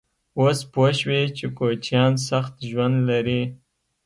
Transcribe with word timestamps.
_اوس 0.37 0.59
پوه 0.71 0.89
شوې 0.99 1.21
چې 1.37 1.45
کوچيان 1.57 2.11
سخت 2.29 2.53
ژوند 2.69 2.95
لري؟ 3.09 3.41